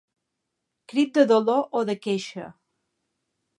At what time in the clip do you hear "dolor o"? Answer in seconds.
1.33-1.85